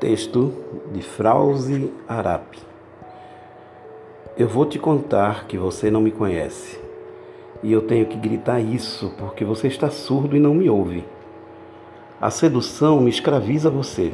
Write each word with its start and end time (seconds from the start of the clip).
Texto 0.00 0.52
de 0.92 1.02
Frauze 1.02 1.92
Arapi. 2.08 2.58
Eu 4.36 4.48
vou 4.48 4.64
te 4.64 4.78
contar 4.78 5.46
que 5.46 5.58
você 5.58 5.90
não 5.90 6.00
me 6.00 6.10
conhece. 6.10 6.80
E 7.62 7.70
eu 7.70 7.82
tenho 7.82 8.06
que 8.06 8.16
gritar 8.16 8.60
isso 8.60 9.12
porque 9.18 9.44
você 9.44 9.68
está 9.68 9.90
surdo 9.90 10.36
e 10.36 10.40
não 10.40 10.54
me 10.54 10.70
ouve. 10.70 11.04
A 12.20 12.30
sedução 12.30 13.00
me 13.00 13.10
escraviza 13.10 13.70
você. 13.70 14.12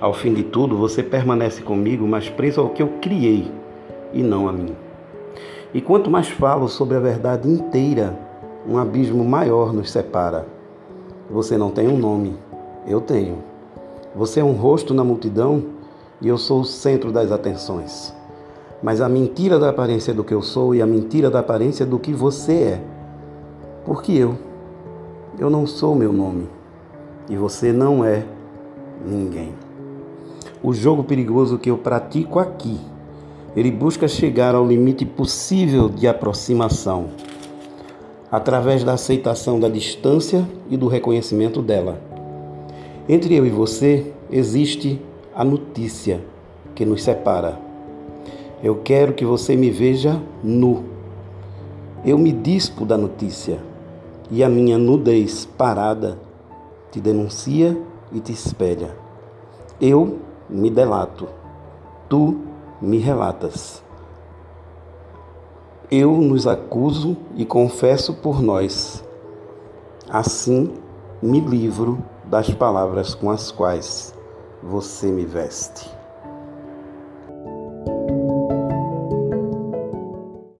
Ao 0.00 0.12
fim 0.12 0.34
de 0.34 0.44
tudo, 0.44 0.76
você 0.76 1.02
permanece 1.02 1.62
comigo, 1.62 2.06
mas 2.06 2.28
preso 2.28 2.60
ao 2.60 2.70
que 2.70 2.82
eu 2.82 2.88
criei 3.00 3.50
e 4.12 4.22
não 4.22 4.48
a 4.48 4.52
mim. 4.52 4.76
E 5.72 5.80
quanto 5.80 6.10
mais 6.10 6.28
falo 6.28 6.68
sobre 6.68 6.96
a 6.96 7.00
verdade 7.00 7.48
inteira, 7.48 8.16
um 8.68 8.78
abismo 8.78 9.24
maior 9.24 9.72
nos 9.72 9.90
separa. 9.90 10.46
Você 11.30 11.56
não 11.56 11.70
tem 11.70 11.88
um 11.88 11.96
nome, 11.96 12.36
eu 12.86 13.00
tenho. 13.00 13.53
Você 14.14 14.38
é 14.38 14.44
um 14.44 14.52
rosto 14.52 14.94
na 14.94 15.02
multidão 15.02 15.64
e 16.20 16.28
eu 16.28 16.38
sou 16.38 16.60
o 16.60 16.64
centro 16.64 17.10
das 17.10 17.32
atenções. 17.32 18.14
Mas 18.80 19.00
a 19.00 19.08
mentira 19.08 19.58
da 19.58 19.70
aparência 19.70 20.14
do 20.14 20.22
que 20.22 20.32
eu 20.32 20.40
sou 20.40 20.72
e 20.72 20.80
a 20.80 20.86
mentira 20.86 21.28
da 21.28 21.40
aparência 21.40 21.84
do 21.84 21.98
que 21.98 22.12
você 22.12 22.52
é. 22.52 22.82
Porque 23.84 24.12
eu, 24.12 24.38
eu 25.36 25.50
não 25.50 25.66
sou 25.66 25.96
meu 25.96 26.12
nome 26.12 26.48
e 27.28 27.36
você 27.36 27.72
não 27.72 28.04
é 28.04 28.24
ninguém. 29.04 29.52
O 30.62 30.72
jogo 30.72 31.02
perigoso 31.02 31.58
que 31.58 31.70
eu 31.70 31.76
pratico 31.76 32.38
aqui, 32.38 32.80
ele 33.56 33.70
busca 33.70 34.06
chegar 34.06 34.54
ao 34.54 34.66
limite 34.66 35.04
possível 35.04 35.88
de 35.88 36.06
aproximação, 36.06 37.08
através 38.30 38.84
da 38.84 38.92
aceitação 38.92 39.58
da 39.58 39.68
distância 39.68 40.48
e 40.70 40.76
do 40.76 40.86
reconhecimento 40.86 41.60
dela. 41.60 42.13
Entre 43.06 43.34
eu 43.34 43.44
e 43.44 43.50
você 43.50 44.14
existe 44.30 44.98
a 45.34 45.44
notícia 45.44 46.24
que 46.74 46.86
nos 46.86 47.02
separa. 47.02 47.60
Eu 48.62 48.76
quero 48.76 49.12
que 49.12 49.26
você 49.26 49.54
me 49.54 49.70
veja 49.70 50.18
nu. 50.42 50.84
Eu 52.02 52.16
me 52.16 52.32
dispo 52.32 52.86
da 52.86 52.96
notícia 52.96 53.58
e 54.30 54.42
a 54.42 54.48
minha 54.48 54.78
nudez 54.78 55.44
parada 55.44 56.18
te 56.90 56.98
denuncia 56.98 57.78
e 58.10 58.20
te 58.20 58.32
espelha. 58.32 58.96
Eu 59.78 60.18
me 60.48 60.70
delato, 60.70 61.28
tu 62.08 62.38
me 62.80 62.96
relatas. 62.96 63.82
Eu 65.90 66.12
nos 66.12 66.46
acuso 66.46 67.18
e 67.36 67.44
confesso 67.44 68.14
por 68.14 68.40
nós. 68.40 69.04
Assim 70.08 70.72
me 71.22 71.40
livro 71.40 72.02
das 72.26 72.50
palavras 72.50 73.14
com 73.14 73.30
as 73.30 73.50
quais 73.50 74.14
você 74.62 75.06
me 75.06 75.24
veste. 75.24 75.90